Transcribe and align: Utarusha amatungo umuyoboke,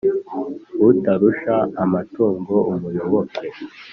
Utarusha 0.87 1.55
amatungo 1.83 2.55
umuyoboke, 2.71 3.45